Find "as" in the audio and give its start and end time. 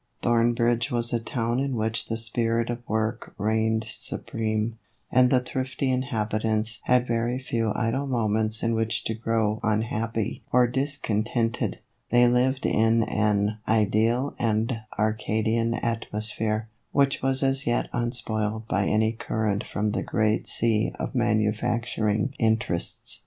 17.43-17.67